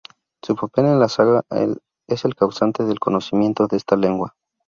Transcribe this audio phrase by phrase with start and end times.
[0.43, 1.43] Su papel en la saga
[2.09, 4.35] es el causante del conocimiento de esta lengua.